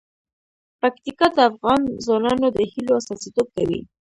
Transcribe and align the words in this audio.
پکتیکا 0.81 1.27
د 1.35 1.37
افغان 1.49 1.81
ځوانانو 2.05 2.47
د 2.55 2.57
هیلو 2.71 2.91
استازیتوب 2.99 3.47
کوي. 3.55 3.79